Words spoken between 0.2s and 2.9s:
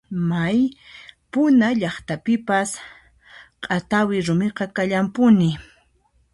May puna llaqtapipas